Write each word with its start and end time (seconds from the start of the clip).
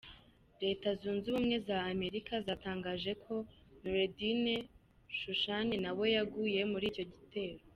Leta 0.63 0.87
Zunze 0.99 1.25
Ubumwe 1.31 1.57
za 1.67 1.77
Amerika, 1.93 2.33
zatangaje 2.47 3.11
ko 3.23 3.33
Noureddine 3.81 4.53
Chouchane 5.17 5.75
nawe 5.83 6.05
yaguye 6.15 6.61
muri 6.73 6.85
icyo 6.91 7.05
gitero. 7.11 7.59